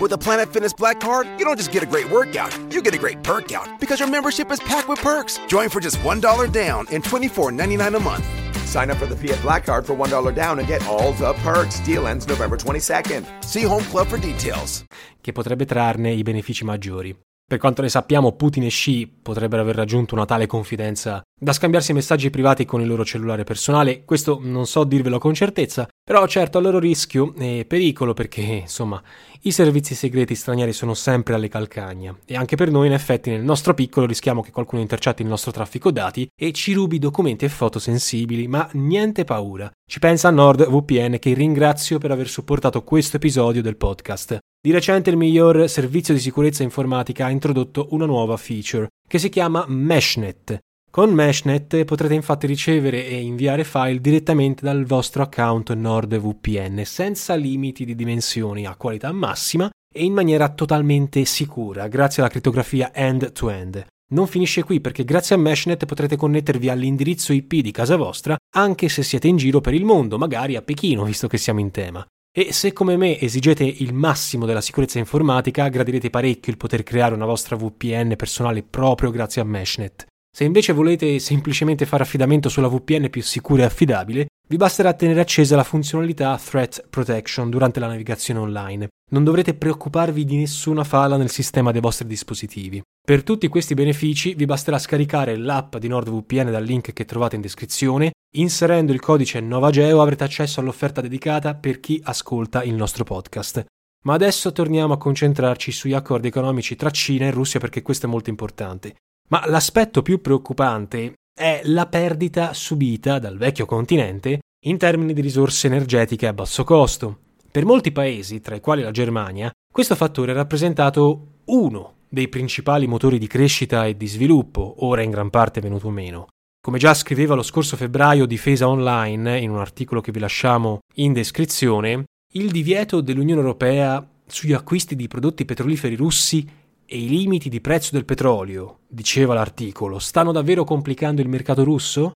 With 0.00 0.12
a 0.12 0.18
Planet 0.18 0.52
Fitness 0.52 0.72
Black 0.72 1.00
Card, 1.00 1.26
you 1.38 1.44
don't 1.44 1.56
just 1.56 1.72
get 1.72 1.82
a 1.82 1.86
great 1.86 2.08
workout, 2.08 2.56
you 2.72 2.80
get 2.82 2.94
a 2.94 2.98
great 2.98 3.24
perk 3.24 3.50
out 3.50 3.80
because 3.80 3.98
your 3.98 4.08
membership 4.08 4.48
is 4.52 4.60
packed 4.60 4.88
with 4.88 5.00
perks. 5.00 5.40
Join 5.48 5.68
for 5.68 5.80
just 5.80 5.98
$1 5.98 6.52
down 6.52 6.86
and 6.92 7.02
$24.99 7.02 7.96
a 7.96 8.00
month. 8.00 8.24
Sign 8.64 8.90
up 8.90 8.98
for 8.98 9.06
the 9.06 9.16
Fiat 9.16 9.42
Black 9.42 9.64
Card 9.64 9.84
for 9.84 9.96
$1 9.96 10.34
down 10.34 10.60
and 10.60 10.68
get 10.68 10.86
all 10.86 11.12
the 11.14 11.32
perks. 11.42 11.80
Deal 11.80 12.06
ends 12.06 12.28
November 12.28 12.56
22nd. 12.56 13.24
See 13.44 13.62
Home 13.64 13.84
Club 13.90 14.06
for 14.06 14.18
details. 14.18 14.84
Che 15.20 15.32
potrebbe 15.32 15.64
trarne 15.64 16.12
i 16.12 16.22
benefici 16.22 16.64
maggiori. 16.64 17.27
Per 17.48 17.56
quanto 17.56 17.80
ne 17.80 17.88
sappiamo, 17.88 18.32
Putin 18.32 18.64
e 18.64 18.68
Xi 18.68 19.10
potrebbero 19.22 19.62
aver 19.62 19.74
raggiunto 19.74 20.14
una 20.14 20.26
tale 20.26 20.46
confidenza 20.46 21.22
da 21.34 21.54
scambiarsi 21.54 21.94
messaggi 21.94 22.28
privati 22.28 22.66
con 22.66 22.82
il 22.82 22.86
loro 22.86 23.06
cellulare 23.06 23.44
personale. 23.44 24.04
Questo 24.04 24.38
non 24.42 24.66
so 24.66 24.84
dirvelo 24.84 25.18
con 25.18 25.32
certezza, 25.32 25.88
però 26.04 26.26
certo 26.26 26.58
a 26.58 26.60
loro 26.60 26.78
rischio 26.78 27.32
e 27.38 27.64
pericolo 27.66 28.12
perché, 28.12 28.42
insomma, 28.42 29.02
i 29.40 29.50
servizi 29.50 29.94
segreti 29.94 30.34
stranieri 30.34 30.74
sono 30.74 30.92
sempre 30.92 31.32
alle 31.32 31.48
calcagna 31.48 32.14
e 32.26 32.36
anche 32.36 32.54
per 32.54 32.70
noi 32.70 32.88
in 32.88 32.92
effetti 32.92 33.30
nel 33.30 33.42
nostro 33.42 33.72
piccolo 33.72 34.04
rischiamo 34.04 34.42
che 34.42 34.50
qualcuno 34.50 34.82
intercetti 34.82 35.22
il 35.22 35.28
nostro 35.28 35.50
traffico 35.50 35.90
dati 35.90 36.28
e 36.38 36.52
ci 36.52 36.74
rubi 36.74 36.98
documenti 36.98 37.46
e 37.46 37.48
foto 37.48 37.78
sensibili, 37.78 38.46
ma 38.46 38.68
niente 38.72 39.24
paura. 39.24 39.70
Ci 39.88 40.00
pensa 40.00 40.28
NordVPN 40.28 41.18
che 41.18 41.32
ringrazio 41.32 41.96
per 41.96 42.10
aver 42.10 42.28
supportato 42.28 42.84
questo 42.84 43.16
episodio 43.16 43.62
del 43.62 43.78
podcast. 43.78 44.38
Di 44.60 44.72
recente 44.72 45.10
il 45.10 45.16
miglior 45.16 45.68
servizio 45.68 46.12
di 46.12 46.18
sicurezza 46.18 46.64
informatica 46.64 47.26
ha 47.26 47.30
introdotto 47.30 47.86
una 47.90 48.06
nuova 48.06 48.36
feature 48.36 48.88
che 49.06 49.20
si 49.20 49.28
chiama 49.28 49.64
Meshnet. 49.68 50.58
Con 50.90 51.12
Meshnet 51.12 51.84
potrete 51.84 52.14
infatti 52.14 52.48
ricevere 52.48 53.06
e 53.06 53.20
inviare 53.20 53.62
file 53.62 54.00
direttamente 54.00 54.64
dal 54.64 54.84
vostro 54.84 55.22
account 55.22 55.72
NordVPN 55.72 56.82
senza 56.84 57.36
limiti 57.36 57.84
di 57.84 57.94
dimensioni 57.94 58.66
a 58.66 58.74
qualità 58.74 59.12
massima 59.12 59.70
e 59.94 60.02
in 60.02 60.12
maniera 60.12 60.48
totalmente 60.48 61.24
sicura 61.24 61.86
grazie 61.86 62.22
alla 62.22 62.30
crittografia 62.32 62.92
end-to-end. 62.92 63.86
Non 64.12 64.26
finisce 64.26 64.64
qui 64.64 64.80
perché 64.80 65.04
grazie 65.04 65.36
a 65.36 65.38
Meshnet 65.38 65.86
potrete 65.86 66.16
connettervi 66.16 66.68
all'indirizzo 66.68 67.32
IP 67.32 67.60
di 67.60 67.70
casa 67.70 67.94
vostra 67.94 68.36
anche 68.56 68.88
se 68.88 69.04
siete 69.04 69.28
in 69.28 69.36
giro 69.36 69.60
per 69.60 69.74
il 69.74 69.84
mondo, 69.84 70.18
magari 70.18 70.56
a 70.56 70.62
Pechino 70.62 71.04
visto 71.04 71.28
che 71.28 71.38
siamo 71.38 71.60
in 71.60 71.70
tema. 71.70 72.04
E 72.30 72.52
se 72.52 72.72
come 72.72 72.96
me 72.96 73.18
esigete 73.18 73.64
il 73.64 73.92
massimo 73.92 74.46
della 74.46 74.60
sicurezza 74.60 74.98
informatica, 74.98 75.68
gradirete 75.68 76.10
parecchio 76.10 76.52
il 76.52 76.58
poter 76.58 76.82
creare 76.82 77.14
una 77.14 77.24
vostra 77.24 77.56
VPN 77.56 78.14
personale 78.16 78.62
proprio 78.62 79.10
grazie 79.10 79.40
a 79.40 79.44
Meshnet. 79.44 80.06
Se 80.30 80.44
invece 80.44 80.72
volete 80.72 81.18
semplicemente 81.18 81.86
fare 81.86 82.04
affidamento 82.04 82.48
sulla 82.48 82.68
VPN 82.68 83.10
più 83.10 83.22
sicura 83.22 83.62
e 83.62 83.66
affidabile, 83.66 84.26
vi 84.48 84.56
basterà 84.56 84.94
tenere 84.94 85.20
accesa 85.20 85.56
la 85.56 85.62
funzionalità 85.62 86.38
Threat 86.42 86.86
Protection 86.88 87.50
durante 87.50 87.80
la 87.80 87.86
navigazione 87.86 88.40
online. 88.40 88.88
Non 89.10 89.22
dovrete 89.22 89.54
preoccuparvi 89.54 90.24
di 90.24 90.36
nessuna 90.36 90.84
falla 90.84 91.18
nel 91.18 91.30
sistema 91.30 91.70
dei 91.70 91.82
vostri 91.82 92.06
dispositivi. 92.06 92.82
Per 93.06 93.22
tutti 93.22 93.48
questi 93.48 93.74
benefici 93.74 94.34
vi 94.34 94.46
basterà 94.46 94.78
scaricare 94.78 95.36
l'app 95.36 95.76
di 95.76 95.88
NordVPN 95.88 96.50
dal 96.50 96.64
link 96.64 96.94
che 96.94 97.04
trovate 97.04 97.36
in 97.36 97.42
descrizione. 97.42 98.12
Inserendo 98.36 98.92
il 98.92 99.00
codice 99.00 99.40
NovaGeo 99.40 100.00
avrete 100.00 100.24
accesso 100.24 100.60
all'offerta 100.60 101.02
dedicata 101.02 101.54
per 101.54 101.80
chi 101.80 102.00
ascolta 102.02 102.62
il 102.64 102.74
nostro 102.74 103.04
podcast. 103.04 103.64
Ma 104.04 104.14
adesso 104.14 104.52
torniamo 104.52 104.94
a 104.94 104.98
concentrarci 104.98 105.72
sugli 105.72 105.94
accordi 105.94 106.28
economici 106.28 106.74
tra 106.74 106.90
Cina 106.90 107.26
e 107.26 107.30
Russia 107.30 107.60
perché 107.60 107.82
questo 107.82 108.06
è 108.06 108.08
molto 108.08 108.30
importante. 108.30 108.94
Ma 109.28 109.46
l'aspetto 109.46 110.00
più 110.00 110.22
preoccupante 110.22 111.14
è 111.38 111.60
la 111.64 111.86
perdita 111.86 112.52
subita 112.52 113.20
dal 113.20 113.38
vecchio 113.38 113.64
continente 113.64 114.40
in 114.66 114.76
termini 114.76 115.12
di 115.12 115.20
risorse 115.20 115.68
energetiche 115.68 116.26
a 116.26 116.32
basso 116.32 116.64
costo. 116.64 117.18
Per 117.50 117.64
molti 117.64 117.92
paesi, 117.92 118.40
tra 118.40 118.56
i 118.56 118.60
quali 118.60 118.82
la 118.82 118.90
Germania, 118.90 119.50
questo 119.72 119.94
fattore 119.94 120.32
è 120.32 120.34
rappresentato 120.34 121.42
uno 121.44 121.94
dei 122.08 122.26
principali 122.28 122.88
motori 122.88 123.18
di 123.18 123.28
crescita 123.28 123.86
e 123.86 123.96
di 123.96 124.08
sviluppo, 124.08 124.84
ora 124.84 125.02
in 125.02 125.10
gran 125.10 125.30
parte 125.30 125.60
venuto 125.60 125.90
meno. 125.90 126.26
Come 126.60 126.78
già 126.78 126.92
scriveva 126.92 127.36
lo 127.36 127.42
scorso 127.42 127.76
febbraio 127.76 128.26
Difesa 128.26 128.68
Online 128.68 129.38
in 129.38 129.50
un 129.50 129.58
articolo 129.58 130.00
che 130.00 130.10
vi 130.10 130.18
lasciamo 130.18 130.80
in 130.96 131.12
descrizione, 131.12 132.04
il 132.32 132.50
divieto 132.50 133.00
dell'Unione 133.00 133.40
Europea 133.40 134.04
sugli 134.26 134.52
acquisti 134.52 134.96
di 134.96 135.06
prodotti 135.06 135.44
petroliferi 135.44 135.94
russi 135.94 136.46
e 136.90 136.98
i 136.98 137.08
limiti 137.08 137.50
di 137.50 137.60
prezzo 137.60 137.90
del 137.92 138.06
petrolio, 138.06 138.78
diceva 138.88 139.34
l'articolo, 139.34 139.98
stanno 139.98 140.32
davvero 140.32 140.64
complicando 140.64 141.20
il 141.20 141.28
mercato 141.28 141.62
russo? 141.62 142.12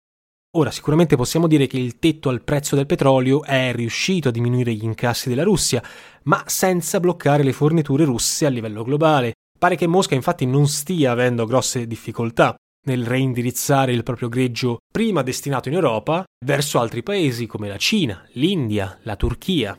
Ora, 0.57 0.71
sicuramente 0.71 1.15
possiamo 1.15 1.47
dire 1.47 1.67
che 1.67 1.79
il 1.79 1.99
tetto 1.99 2.31
al 2.31 2.43
prezzo 2.43 2.75
del 2.75 2.87
petrolio 2.87 3.43
è 3.45 3.73
riuscito 3.75 4.29
a 4.29 4.33
diminuire 4.33 4.73
gli 4.73 4.85
incassi 4.85 5.29
della 5.29 5.43
Russia, 5.43 5.83
ma 6.23 6.43
senza 6.47 7.01
bloccare 7.01 7.43
le 7.43 7.53
forniture 7.53 8.05
russe 8.05 8.47
a 8.47 8.49
livello 8.49 8.83
globale. 8.83 9.33
Pare 9.59 9.77
che 9.77 9.87
Mosca 9.87 10.15
infatti 10.15 10.47
non 10.47 10.67
stia 10.67 11.13
avendo 11.13 11.45
grosse 11.45 11.87
difficoltà 11.87 12.55
nel 12.87 13.07
reindirizzare 13.07 13.93
il 13.93 14.03
proprio 14.03 14.29
greggio 14.29 14.79
prima 14.91 15.23
destinato 15.23 15.69
in 15.69 15.75
Europa 15.75 16.25
verso 16.45 16.81
altri 16.81 17.03
paesi 17.03 17.47
come 17.47 17.69
la 17.69 17.77
Cina, 17.77 18.27
l'India, 18.33 18.99
la 19.03 19.17
Turchia. 19.17 19.79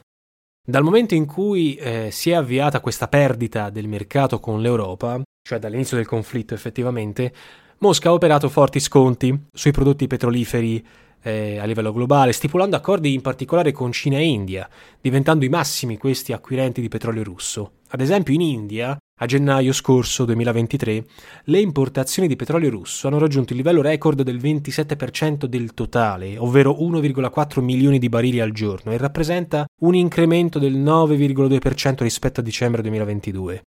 Dal 0.66 0.82
momento 0.82 1.14
in 1.14 1.26
cui 1.26 1.76
eh, 1.76 2.08
si 2.10 2.30
è 2.30 2.36
avviata 2.36 2.80
questa 2.80 3.10
perdita 3.10 3.70
del 3.70 3.90
mercato 3.90 4.40
con 4.40 4.62
l'Europa, 4.62 5.22
cioè 5.46 5.60
dall'inizio 5.60 5.98
del 5.98 6.06
conflitto 6.06 6.54
effettivamente, 6.54 7.34
Mosca 7.80 8.08
ha 8.08 8.14
operato 8.14 8.48
forti 8.48 8.80
sconti 8.80 9.38
sui 9.52 9.72
prodotti 9.72 10.08
petroliferi 10.08 10.82
eh, 11.22 11.58
a 11.58 11.66
livello 11.66 11.92
globale, 11.92 12.32
stipulando 12.32 12.78
accordi 12.78 13.14
in 13.14 13.20
particolare 13.20 13.74
con 13.74 13.92
Cina 13.92 14.18
e 14.20 14.24
India, 14.24 14.70
diventando 15.02 15.44
i 15.44 15.50
massimi 15.50 15.98
questi 15.98 16.32
acquirenti 16.32 16.80
di 16.80 16.88
petrolio 16.88 17.24
russo. 17.24 17.80
Ad 17.90 18.00
esempio 18.00 18.34
in 18.34 18.40
India 18.40 18.98
a 19.18 19.26
gennaio 19.26 19.72
scorso 19.74 20.26
2023 20.26 21.06
le 21.46 21.60
importazioni 21.60 22.28
di 22.28 22.36
petrolio 22.36 22.70
russo 22.70 23.08
hanno 23.08 23.20
raggiunto 23.20 23.54
il 23.54 23.60
livello 23.60 23.82
record 23.82 24.22
del 24.24 24.38
27% 24.38 25.46
del 25.46 25.74
totale, 25.74 26.38
ovvero 26.38 26.76
1,4 26.80 27.62
milioni 27.62 28.00
di 28.00 28.10
barili 28.10 28.40
al 28.40 28.52
giorno, 28.52 28.92
e 28.92 28.98
rappresenta 28.98 29.66
un 29.82 29.96
incremento 29.96 30.58
del 30.60 30.78
9,2% 30.78 32.02
rispetto 32.02 32.40
a 32.40 32.44
dicembre 32.44 32.82
2022. 32.82 33.62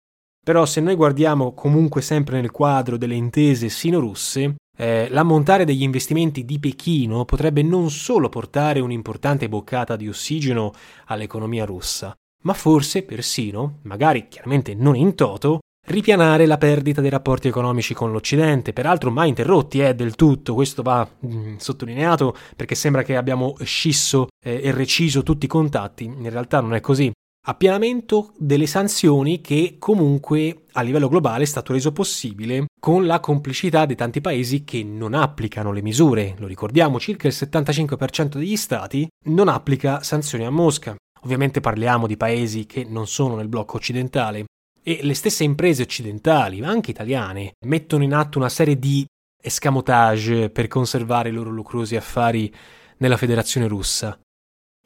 Però 0.43 0.65
se 0.65 0.81
noi 0.81 0.95
guardiamo 0.95 1.53
comunque 1.53 2.01
sempre 2.01 2.39
nel 2.39 2.51
quadro 2.51 2.97
delle 2.97 3.15
intese 3.15 3.69
sino-russe, 3.69 4.55
eh, 4.75 5.07
l'ammontare 5.09 5.65
degli 5.65 5.83
investimenti 5.83 6.43
di 6.45 6.59
Pechino 6.59 7.25
potrebbe 7.25 7.61
non 7.61 7.89
solo 7.89 8.27
portare 8.27 8.79
un'importante 8.79 9.47
boccata 9.47 9.95
di 9.95 10.07
ossigeno 10.07 10.73
all'economia 11.05 11.63
russa, 11.63 12.13
ma 12.43 12.53
forse 12.53 13.03
persino, 13.03 13.79
magari 13.83 14.27
chiaramente 14.29 14.73
non 14.73 14.95
in 14.95 15.15
toto, 15.15 15.59
ripianare 15.85 16.45
la 16.45 16.57
perdita 16.57 17.01
dei 17.01 17.09
rapporti 17.09 17.47
economici 17.47 17.93
con 17.93 18.11
l'Occidente, 18.11 18.73
peraltro 18.73 19.11
mai 19.11 19.29
interrotti 19.29 19.79
eh, 19.79 19.93
del 19.93 20.15
tutto, 20.15 20.53
questo 20.53 20.81
va 20.81 21.07
mh, 21.19 21.35
mm, 21.35 21.55
sottolineato 21.57 22.35
perché 22.55 22.75
sembra 22.75 23.03
che 23.03 23.17
abbiamo 23.17 23.55
scisso 23.63 24.27
eh, 24.43 24.61
e 24.63 24.71
reciso 24.71 25.23
tutti 25.23 25.45
i 25.45 25.49
contatti, 25.49 26.05
in 26.05 26.29
realtà 26.29 26.61
non 26.61 26.73
è 26.73 26.79
così. 26.79 27.11
Appianamento 27.45 28.31
delle 28.37 28.67
sanzioni 28.67 29.41
che 29.41 29.75
comunque 29.77 30.63
a 30.71 30.81
livello 30.81 31.09
globale 31.09 31.43
è 31.43 31.45
stato 31.45 31.73
reso 31.73 31.91
possibile 31.91 32.67
con 32.79 33.05
la 33.05 33.19
complicità 33.19 33.85
di 33.85 33.95
tanti 33.95 34.21
paesi 34.21 34.63
che 34.63 34.81
non 34.81 35.13
applicano 35.13 35.73
le 35.73 35.81
misure. 35.81 36.35
Lo 36.37 36.47
ricordiamo, 36.47 37.01
circa 37.01 37.27
il 37.27 37.33
75% 37.37 38.37
degli 38.37 38.55
stati 38.55 39.05
non 39.25 39.49
applica 39.49 40.01
sanzioni 40.01 40.45
a 40.45 40.49
Mosca. 40.51 40.95
Ovviamente 41.23 41.61
parliamo 41.61 42.05
di 42.05 42.17
paesi 42.17 42.65
che 42.65 42.83
non 42.83 43.07
sono 43.07 43.35
nel 43.35 43.47
blocco 43.47 43.77
occidentale 43.77 44.45
e 44.83 44.99
le 45.01 45.13
stesse 45.13 45.43
imprese 45.43 45.83
occidentali, 45.83 46.59
ma 46.59 46.67
anche 46.67 46.91
italiane, 46.91 47.53
mettono 47.65 48.03
in 48.03 48.13
atto 48.13 48.37
una 48.37 48.49
serie 48.49 48.77
di 48.77 49.05
escamotage 49.41 50.49
per 50.49 50.67
conservare 50.67 51.29
i 51.29 51.31
loro 51.31 51.49
lucrosi 51.49 51.95
affari 51.95 52.53
nella 52.97 53.17
federazione 53.17 53.67
russa. 53.67 54.17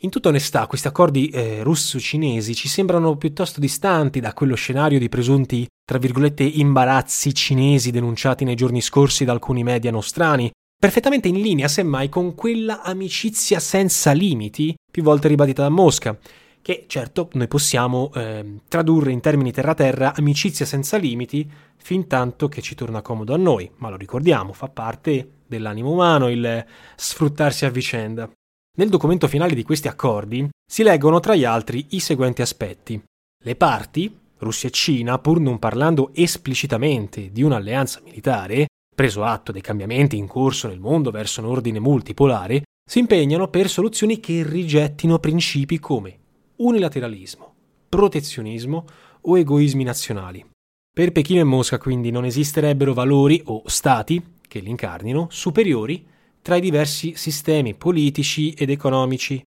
In 0.01 0.11
tutta 0.11 0.29
onestà, 0.29 0.67
questi 0.67 0.87
accordi 0.87 1.29
eh, 1.29 1.63
russo-cinesi 1.63 2.53
ci 2.53 2.67
sembrano 2.67 3.17
piuttosto 3.17 3.59
distanti 3.59 4.19
da 4.19 4.33
quello 4.33 4.53
scenario 4.53 4.99
di 4.99 5.09
presunti, 5.09 5.67
tra 5.83 5.97
virgolette, 5.97 6.43
imbarazzi 6.43 7.33
cinesi 7.33 7.89
denunciati 7.89 8.43
nei 8.43 8.53
giorni 8.53 8.81
scorsi 8.81 9.25
da 9.25 9.31
alcuni 9.31 9.63
media 9.63 9.89
nostrani, 9.89 10.51
perfettamente 10.77 11.27
in 11.27 11.41
linea 11.41 11.67
semmai 11.67 12.07
con 12.07 12.35
quella 12.35 12.83
amicizia 12.83 13.59
senza 13.59 14.11
limiti 14.11 14.75
più 14.89 15.03
volte 15.03 15.27
ribadita 15.27 15.63
da 15.63 15.69
Mosca, 15.69 16.17
che 16.61 16.85
certo 16.87 17.29
noi 17.33 17.47
possiamo 17.47 18.11
eh, 18.13 18.59
tradurre 18.67 19.11
in 19.11 19.21
termini 19.21 19.51
terra-terra 19.51 20.13
amicizia 20.15 20.65
senza 20.65 20.97
limiti 20.97 21.49
fin 21.77 22.07
tanto 22.07 22.47
che 22.49 22.61
ci 22.61 22.75
torna 22.75 23.01
comodo 23.01 23.33
a 23.33 23.37
noi, 23.37 23.69
ma 23.77 23.89
lo 23.89 23.95
ricordiamo, 23.95 24.53
fa 24.53 24.67
parte 24.67 25.31
dell'animo 25.47 25.91
umano 25.91 26.29
il 26.29 26.65
sfruttarsi 26.95 27.65
a 27.65 27.69
vicenda. 27.69 28.29
Nel 28.77 28.89
documento 28.89 29.27
finale 29.27 29.55
di 29.55 29.63
questi 29.63 29.87
accordi 29.87 30.47
si 30.69 30.83
leggono 30.83 31.19
tra 31.19 31.35
gli 31.35 31.45
altri 31.45 31.85
i 31.91 31.99
seguenti 31.99 32.41
aspetti. 32.41 33.01
Le 33.43 33.55
parti, 33.55 34.15
Russia 34.39 34.69
e 34.69 34.71
Cina, 34.71 35.17
pur 35.17 35.39
non 35.39 35.57
parlando 35.57 36.11
esplicitamente 36.13 37.31
di 37.31 37.41
un'alleanza 37.41 38.01
militare, 38.03 38.67
preso 38.97 39.23
atto 39.23 39.51
dei 39.51 39.61
cambiamenti 39.61 40.17
in 40.17 40.25
corso 40.25 40.67
nel 40.67 40.79
mondo 40.79 41.11
verso 41.11 41.39
un 41.39 41.45
ordine 41.45 41.79
multipolare, 41.79 42.63
si 42.83 42.97
impegnano 42.97 43.47
per 43.47 43.69
soluzioni 43.69 44.19
che 44.19 44.41
rigettino 44.43 45.19
principi 45.19 45.77
come 45.77 46.17
unilateralismo, 46.55 47.53
protezionismo 47.87 48.85
o 49.21 49.37
egoismi 49.37 49.83
nazionali. 49.83 50.43
Per 50.91 51.11
Pechino 51.11 51.41
e 51.41 51.43
Mosca 51.43 51.77
quindi 51.77 52.09
non 52.09 52.25
esisterebbero 52.25 52.95
valori 52.95 53.39
o 53.45 53.61
stati 53.67 54.19
che 54.47 54.61
li 54.61 54.71
incarnino 54.71 55.27
superiori 55.29 56.03
tra 56.41 56.55
i 56.55 56.61
diversi 56.61 57.13
sistemi 57.15 57.75
politici 57.75 58.53
ed 58.53 58.71
economici. 58.71 59.39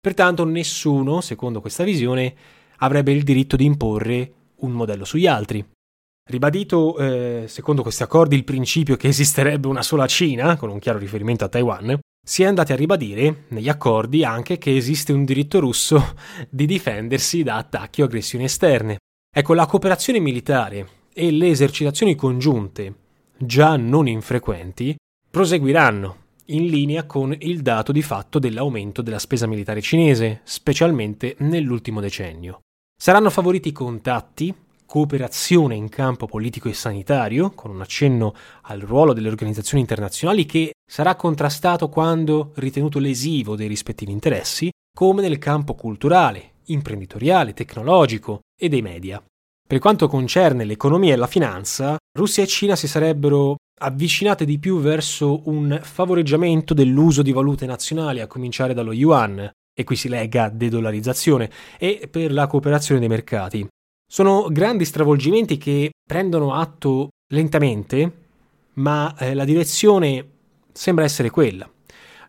Pertanto 0.00 0.44
nessuno, 0.44 1.20
secondo 1.20 1.60
questa 1.60 1.84
visione, 1.84 2.34
avrebbe 2.78 3.12
il 3.12 3.22
diritto 3.22 3.54
di 3.54 3.66
imporre 3.66 4.32
un 4.56 4.72
modello 4.72 5.04
sugli 5.04 5.28
altri. 5.28 5.64
Ribadito, 6.28 6.98
eh, 6.98 7.44
secondo 7.46 7.82
questi 7.82 8.02
accordi, 8.02 8.34
il 8.34 8.42
principio 8.42 8.96
che 8.96 9.06
esisterebbe 9.06 9.68
una 9.68 9.82
sola 9.82 10.08
Cina, 10.08 10.56
con 10.56 10.70
un 10.70 10.80
chiaro 10.80 10.98
riferimento 10.98 11.44
a 11.44 11.48
Taiwan, 11.48 11.96
si 12.20 12.42
è 12.42 12.46
andati 12.46 12.72
a 12.72 12.76
ribadire 12.76 13.44
negli 13.48 13.68
accordi 13.68 14.24
anche 14.24 14.58
che 14.58 14.74
esiste 14.74 15.12
un 15.12 15.24
diritto 15.24 15.60
russo 15.60 16.16
di 16.50 16.66
difendersi 16.66 17.44
da 17.44 17.58
attacchi 17.58 18.02
o 18.02 18.06
aggressioni 18.06 18.42
esterne. 18.42 18.96
Ecco, 19.32 19.54
la 19.54 19.66
cooperazione 19.66 20.18
militare 20.18 20.88
e 21.14 21.30
le 21.30 21.46
esercitazioni 21.46 22.16
congiunte, 22.16 22.94
già 23.38 23.76
non 23.76 24.08
infrequenti, 24.08 24.96
proseguiranno 25.30 26.24
in 26.46 26.66
linea 26.66 27.04
con 27.04 27.36
il 27.38 27.62
dato 27.62 27.92
di 27.92 28.02
fatto 28.02 28.40
dell'aumento 28.40 29.00
della 29.00 29.20
spesa 29.20 29.46
militare 29.46 29.80
cinese, 29.80 30.40
specialmente 30.42 31.36
nell'ultimo 31.38 32.00
decennio. 32.00 32.62
Saranno 33.00 33.30
favoriti 33.30 33.68
i 33.68 33.72
contatti 33.72 34.52
cooperazione 34.86 35.74
in 35.74 35.88
campo 35.88 36.26
politico 36.26 36.68
e 36.68 36.72
sanitario, 36.72 37.50
con 37.50 37.70
un 37.70 37.80
accenno 37.80 38.34
al 38.62 38.80
ruolo 38.80 39.12
delle 39.12 39.28
organizzazioni 39.28 39.82
internazionali 39.82 40.46
che 40.46 40.72
sarà 40.88 41.16
contrastato 41.16 41.88
quando 41.88 42.52
ritenuto 42.54 42.98
lesivo 42.98 43.56
dei 43.56 43.68
rispettivi 43.68 44.12
interessi, 44.12 44.70
come 44.96 45.20
nel 45.20 45.38
campo 45.38 45.74
culturale, 45.74 46.52
imprenditoriale, 46.66 47.52
tecnologico 47.52 48.40
e 48.58 48.68
dei 48.68 48.82
media. 48.82 49.22
Per 49.66 49.78
quanto 49.80 50.06
concerne 50.06 50.64
l'economia 50.64 51.12
e 51.12 51.16
la 51.16 51.26
finanza, 51.26 51.96
Russia 52.16 52.44
e 52.44 52.46
Cina 52.46 52.76
si 52.76 52.86
sarebbero 52.86 53.56
avvicinate 53.80 54.44
di 54.44 54.58
più 54.58 54.78
verso 54.78 55.42
un 55.48 55.78
favoreggiamento 55.82 56.72
dell'uso 56.72 57.22
di 57.22 57.32
valute 57.32 57.66
nazionali, 57.66 58.20
a 58.20 58.26
cominciare 58.26 58.74
dallo 58.74 58.92
yuan, 58.92 59.50
e 59.78 59.84
qui 59.84 59.96
si 59.96 60.08
lega 60.08 60.48
dedollarizzazione, 60.48 61.50
e 61.78 62.08
per 62.10 62.32
la 62.32 62.46
cooperazione 62.46 63.00
dei 63.00 63.08
mercati. 63.08 63.66
Sono 64.08 64.48
grandi 64.50 64.84
stravolgimenti 64.84 65.58
che 65.58 65.90
prendono 66.06 66.54
atto 66.54 67.08
lentamente, 67.32 68.12
ma 68.74 69.16
eh, 69.18 69.34
la 69.34 69.44
direzione 69.44 70.24
sembra 70.72 71.04
essere 71.04 71.28
quella. 71.28 71.68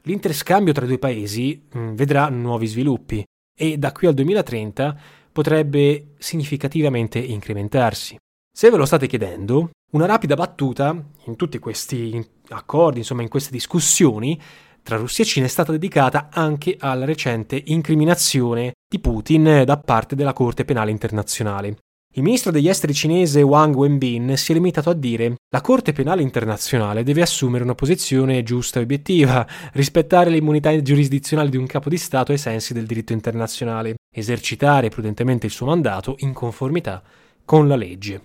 L'interscambio 0.02 0.74
tra 0.74 0.86
i 0.86 0.88
due 0.88 0.98
paesi 0.98 1.62
mm, 1.78 1.94
vedrà 1.94 2.30
nuovi 2.30 2.66
sviluppi 2.66 3.24
e 3.56 3.78
da 3.78 3.92
qui 3.92 4.08
al 4.08 4.16
2030 4.16 4.98
potrebbe 5.32 6.14
significativamente 6.18 7.20
incrementarsi. 7.20 8.18
Se 8.52 8.72
ve 8.72 8.78
lo 8.78 8.86
state 8.86 9.06
chiedendo, 9.06 9.70
una 9.92 10.08
rapida 10.08 10.34
battuta 10.34 11.00
in 11.26 11.36
tutti 11.36 11.60
questi 11.60 12.26
accordi, 12.50 13.00
insomma 13.00 13.22
in 13.22 13.30
queste 13.30 13.52
discussioni, 13.52 14.40
tra 14.88 14.96
Russia 14.96 15.26
e 15.26 15.28
Cina 15.28 15.46
è 15.48 15.50
stata 15.50 15.74
dedicata 15.74 16.30
anche 16.32 16.78
alla 16.80 17.04
recente 17.04 17.62
incriminazione 17.66 18.72
di 18.90 19.00
Putin 19.00 19.64
da 19.66 19.78
parte 19.80 20.16
della 20.16 20.32
Corte 20.32 20.64
Penale 20.64 20.92
Internazionale. 20.92 21.76
Il 22.14 22.24
ministro 22.24 22.52
degli 22.52 22.70
esteri 22.70 22.94
cinese 22.94 23.42
Wang 23.42 23.76
Wenbin 23.76 24.38
si 24.38 24.54
è 24.54 24.56
limitato 24.56 24.90
a 24.90 24.94
dire 24.94 25.36
la 25.52 25.60
Corte 25.60 25.92
Penale 25.92 26.22
Internazionale 26.22 27.04
deve 27.04 27.22
assumere 27.22 27.66
una 27.66 27.76
posizione 27.76 28.44
giusta 28.44 28.80
e 28.80 28.84
obiettiva, 28.84 29.46
rispettare 29.74 30.30
l'immunità 30.30 30.82
giurisdizionale 30.82 31.50
di 31.50 31.58
un 31.58 31.66
capo 31.66 31.90
di 31.90 31.98
Stato 31.98 32.32
ai 32.32 32.38
sensi 32.38 32.72
del 32.72 32.86
diritto 32.86 33.12
internazionale, 33.12 33.96
esercitare 34.10 34.88
prudentemente 34.88 35.48
il 35.48 35.52
suo 35.52 35.66
mandato 35.66 36.16
in 36.20 36.32
conformità 36.32 37.04
con 37.44 37.68
la 37.68 37.76
legge. 37.76 38.22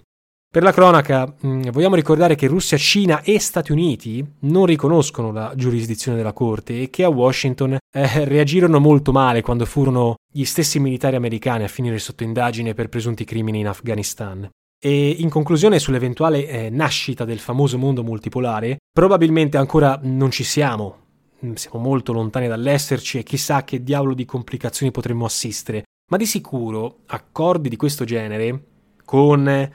Per 0.52 0.62
la 0.62 0.72
cronaca, 0.72 1.34
mm, 1.46 1.70
vogliamo 1.70 1.94
ricordare 1.94 2.34
che 2.34 2.46
Russia, 2.46 2.76
Cina 2.76 3.22
e 3.22 3.40
Stati 3.40 3.72
Uniti 3.72 4.22
non 4.40 4.66
riconoscono 4.66 5.32
la 5.32 5.54
giurisdizione 5.56 6.18
della 6.18 6.34
Corte 6.34 6.82
e 6.82 6.90
che 6.90 7.04
a 7.04 7.08
Washington 7.08 7.78
eh, 7.90 8.24
reagirono 8.26 8.78
molto 8.78 9.12
male 9.12 9.40
quando 9.40 9.64
furono 9.64 10.16
gli 10.30 10.44
stessi 10.44 10.78
militari 10.78 11.16
americani 11.16 11.64
a 11.64 11.68
finire 11.68 11.98
sotto 11.98 12.22
indagine 12.22 12.74
per 12.74 12.90
presunti 12.90 13.24
crimini 13.24 13.60
in 13.60 13.66
Afghanistan. 13.66 14.46
E 14.78 15.08
in 15.08 15.30
conclusione 15.30 15.78
sull'eventuale 15.78 16.46
eh, 16.46 16.68
nascita 16.68 17.24
del 17.24 17.38
famoso 17.38 17.78
mondo 17.78 18.04
multipolare, 18.04 18.76
probabilmente 18.92 19.56
ancora 19.56 19.98
non 20.02 20.30
ci 20.30 20.44
siamo, 20.44 20.98
mm, 21.46 21.54
siamo 21.54 21.78
molto 21.78 22.12
lontani 22.12 22.46
dall'esserci 22.46 23.16
e 23.16 23.22
chissà 23.22 23.64
che 23.64 23.82
diavolo 23.82 24.12
di 24.12 24.26
complicazioni 24.26 24.92
potremmo 24.92 25.24
assistere, 25.24 25.84
ma 26.10 26.18
di 26.18 26.26
sicuro 26.26 26.98
accordi 27.06 27.70
di 27.70 27.76
questo 27.76 28.04
genere, 28.04 28.64
con 29.06 29.70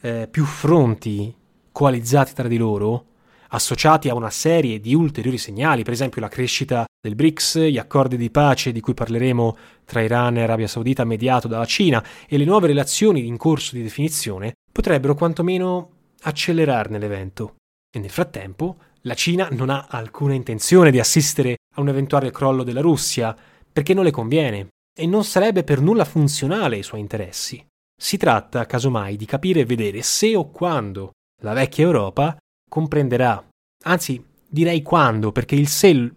eh, 0.00 0.28
più 0.30 0.44
fronti 0.44 1.34
coalizzati 1.72 2.34
tra 2.34 2.48
di 2.48 2.56
loro, 2.56 3.04
associati 3.50 4.08
a 4.08 4.14
una 4.14 4.30
serie 4.30 4.80
di 4.80 4.94
ulteriori 4.94 5.38
segnali, 5.38 5.82
per 5.82 5.92
esempio 5.92 6.20
la 6.20 6.28
crescita 6.28 6.84
del 7.00 7.14
BRICS, 7.14 7.58
gli 7.60 7.78
accordi 7.78 8.16
di 8.16 8.30
pace 8.30 8.72
di 8.72 8.80
cui 8.80 8.94
parleremo 8.94 9.56
tra 9.84 10.02
Iran 10.02 10.36
e 10.36 10.42
Arabia 10.42 10.66
Saudita 10.66 11.04
mediato 11.04 11.48
dalla 11.48 11.64
Cina 11.64 12.04
e 12.28 12.36
le 12.36 12.44
nuove 12.44 12.66
relazioni 12.66 13.26
in 13.26 13.36
corso 13.36 13.74
di 13.76 13.82
definizione, 13.82 14.54
potrebbero 14.70 15.14
quantomeno 15.14 15.90
accelerarne 16.22 16.98
l'evento. 16.98 17.54
E 17.90 17.98
nel 17.98 18.10
frattempo 18.10 18.76
la 19.02 19.14
Cina 19.14 19.48
non 19.52 19.70
ha 19.70 19.86
alcuna 19.88 20.34
intenzione 20.34 20.90
di 20.90 20.98
assistere 20.98 21.56
a 21.76 21.80
un 21.80 21.88
eventuale 21.88 22.30
crollo 22.30 22.64
della 22.64 22.80
Russia, 22.80 23.36
perché 23.72 23.94
non 23.94 24.04
le 24.04 24.10
conviene 24.10 24.68
e 24.98 25.06
non 25.06 25.24
sarebbe 25.24 25.62
per 25.62 25.80
nulla 25.80 26.04
funzionale 26.04 26.76
ai 26.76 26.82
suoi 26.82 27.00
interessi. 27.00 27.64
Si 28.00 28.16
tratta, 28.16 28.64
casomai, 28.64 29.16
di 29.16 29.26
capire 29.26 29.60
e 29.60 29.64
vedere 29.64 30.02
se 30.02 30.36
o 30.36 30.50
quando 30.50 31.10
la 31.42 31.52
vecchia 31.52 31.84
Europa 31.84 32.36
comprenderà, 32.68 33.44
anzi 33.84 34.24
direi 34.48 34.82
quando, 34.82 35.32
perché 35.32 35.56
il 35.56 35.66
se 35.66 36.14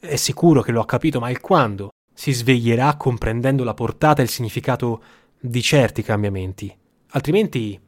è 0.00 0.16
sicuro 0.16 0.60
che 0.60 0.72
lo 0.72 0.80
ha 0.80 0.86
capito, 0.86 1.20
ma 1.20 1.30
il 1.30 1.40
quando 1.40 1.90
si 2.14 2.32
sveglierà 2.32 2.96
comprendendo 2.96 3.64
la 3.64 3.74
portata 3.74 4.20
e 4.20 4.24
il 4.24 4.30
significato 4.30 5.02
di 5.40 5.62
certi 5.62 6.02
cambiamenti. 6.02 6.76
Altrimenti, 7.12 7.80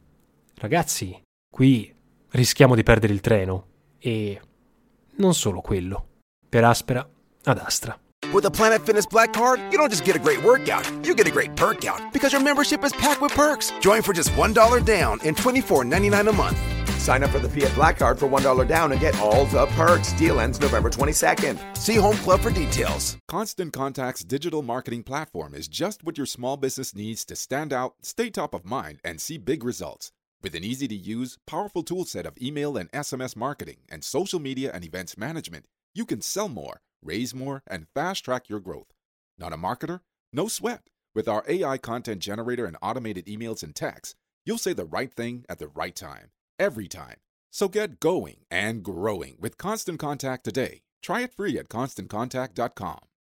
ragazzi, 0.55 1.21
qui 1.49 1.93
rischiamo 2.29 2.73
di 2.75 2.83
perdere 2.83 3.13
il 3.13 3.21
treno 3.21 3.67
e 3.99 4.41
non 5.17 5.33
solo 5.33 5.61
quello. 5.61 6.07
Per 6.49 6.63
aspera 6.63 7.07
ad 7.43 7.57
astra. 7.59 7.97
With 8.33 8.45
a 8.45 8.51
Planet 8.51 8.85
Fitness 8.85 9.05
Black 9.05 9.33
Card, 9.33 9.59
you 9.71 9.77
don't 9.77 9.89
just 9.89 10.03
get 10.03 10.15
a 10.15 10.19
great 10.19 10.43
workout, 10.43 10.89
you 11.05 11.13
get 11.15 11.27
a 11.27 11.31
great 11.31 11.55
perk 11.55 11.85
out 11.85 12.11
because 12.11 12.33
your 12.33 12.41
membership 12.41 12.83
is 12.83 12.91
packed 12.93 13.21
with 13.21 13.33
perks. 13.33 13.71
Join 13.79 14.01
for 14.01 14.13
just 14.13 14.29
$1 14.31 14.85
down 14.85 15.19
and 15.23 15.35
$24.99 15.37 16.29
a 16.29 16.33
month. 16.33 16.57
Sign 16.99 17.23
up 17.23 17.29
for 17.29 17.39
the 17.39 17.47
Fiat 17.47 17.73
Black 17.75 17.97
Card 17.99 18.17
for 18.17 18.27
$1 18.27 18.67
down 18.67 18.91
and 18.91 18.99
get 18.99 19.17
all 19.19 19.45
the 19.45 19.67
perks. 19.67 20.11
Deal 20.13 20.39
ends 20.39 20.59
November 20.59 20.89
22nd. 20.89 21.77
See 21.77 21.95
Home 21.95 22.17
Club 22.17 22.39
for 22.39 22.49
details. 22.49 23.15
Constant 23.27 23.71
Contact's 23.71 24.23
digital 24.23 24.63
marketing 24.63 25.03
platform 25.03 25.53
is 25.53 25.67
just 25.67 26.03
what 26.03 26.17
your 26.17 26.25
small 26.25 26.57
business 26.57 26.95
needs 26.95 27.25
to 27.25 27.35
stand 27.35 27.71
out, 27.71 27.93
stay 28.01 28.29
top 28.29 28.53
of 28.53 28.65
mind, 28.65 28.99
and 29.03 29.21
see 29.21 29.37
big 29.37 29.63
results. 29.63 30.11
With 30.41 30.55
an 30.55 30.63
easy 30.63 30.87
to 30.87 30.95
use, 30.95 31.37
powerful 31.45 31.83
toolset 31.83 32.25
of 32.25 32.37
email 32.41 32.75
and 32.75 32.91
SMS 32.91 33.35
marketing 33.35 33.77
and 33.87 34.03
social 34.03 34.39
media 34.39 34.71
and 34.73 34.83
events 34.83 35.17
management, 35.17 35.65
you 35.93 36.05
can 36.05 36.21
sell 36.21 36.49
more 36.49 36.81
raise 37.05 37.33
more, 37.33 37.63
and 37.67 37.87
fast 37.93 38.25
track 38.25 38.49
your 38.49 38.59
growth. 38.59 38.93
Not 39.37 39.53
a 39.53 39.57
marketer? 39.57 40.01
No 40.33 40.47
sweat. 40.47 40.89
With 41.13 41.27
our 41.27 41.45
AI 41.47 41.77
content 41.77 42.21
generator 42.21 42.65
and 42.65 42.77
automated 42.81 43.25
emails 43.27 43.63
and 43.63 43.73
texts, 43.73 44.15
you'll 44.45 44.57
say 44.57 44.73
the 44.73 44.85
right 44.85 45.13
thing 45.13 45.45
at 45.47 45.59
the 45.59 45.67
right 45.67 45.95
time, 45.95 46.31
every 46.59 46.87
time. 46.87 47.17
So 47.51 47.69
get 47.69 48.01
going 48.01 48.45
and 48.51 48.83
growing 48.83 49.37
with 49.39 49.57
Constant 49.57 49.97
Contact 49.99 50.43
today. 50.43 50.81
Try 51.01 51.21
it 51.21 51.33
free 51.33 51.57
at 51.57 51.69
constantcontact.com. 51.69 52.99